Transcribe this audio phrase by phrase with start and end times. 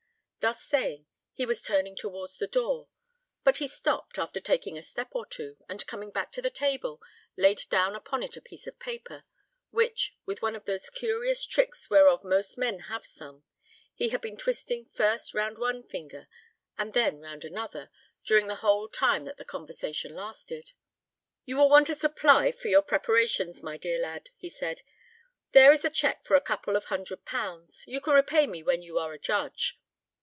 [0.41, 1.05] Thus saying,
[1.35, 2.87] he was turning towards the door;
[3.43, 6.99] but he stopped, after taking a step or two, and coming back to the table,
[7.37, 9.23] laid down upon it a piece of paper,
[9.69, 13.43] which, with one of those curious tricks whereof most men have some,
[13.93, 16.27] he had been twisting first round one finger
[16.75, 17.91] and then round another,
[18.25, 20.71] during the whole time that the conversation lasted.
[21.45, 24.81] "You will want a supply for your preparations, my dear lad," he said;
[25.51, 27.83] "there is a cheque for a couple of hundred pounds.
[27.87, 29.77] You can repay me when you are a judge."